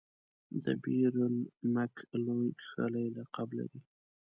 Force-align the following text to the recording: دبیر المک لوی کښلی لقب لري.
دبیر 0.65 1.15
المک 1.61 1.93
لوی 2.25 2.49
کښلی 2.59 3.05
لقب 3.17 3.49
لري. 3.57 3.79